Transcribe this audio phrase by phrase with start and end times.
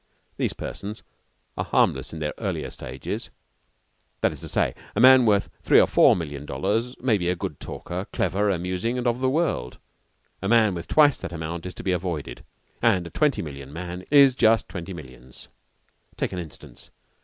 [0.37, 1.03] These persons
[1.55, 3.29] are harmless in their earlier stages
[4.21, 7.35] that is to say, a man worth three or four million dollars may be a
[7.35, 9.77] good talker, clever, amusing, and of the world;
[10.41, 12.43] a man with twice that amount is to be avoided,
[12.81, 15.49] and a twenty million man is just twenty millions.
[16.17, 16.89] Take an instance.